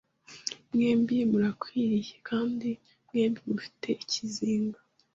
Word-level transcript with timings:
Mwembi 0.71 1.15
murakwiriye, 1.31 2.13
kandi 2.29 2.69
mwembi 3.07 3.39
mufite 3.49 3.87
ikizinga: 4.03 4.79